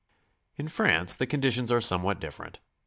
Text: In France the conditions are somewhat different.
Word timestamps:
In 0.55 0.67
France 0.67 1.15
the 1.15 1.27
conditions 1.27 1.71
are 1.71 1.79
somewhat 1.79 2.19
different. 2.19 2.59